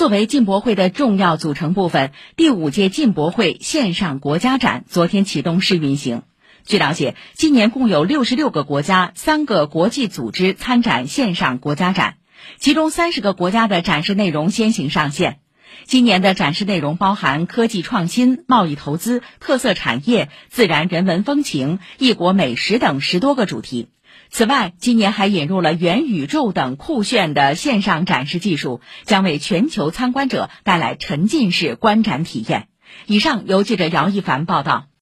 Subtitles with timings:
[0.00, 6.22] 作为进博会的重要组成部分，第五届进博会线上国家展昨天启动试运行。
[6.64, 12.14] 据了解，今年共有六十六个国家、三个国际组织参展线上国家展，
[12.58, 15.39] 其中三十个国家的展示内容先行上线。
[15.84, 23.88] 今年的展示内容包含科技创新、贸易投资、特色产业、自然人文风情、异国美食等十多个主题。
[24.30, 32.68] 此外，今年还引入了元宇宙等酷炫的线上展示技术，将为全球参观者带来沉浸式观展体验。
[33.06, 34.89] 以上由记者姚一凡报道。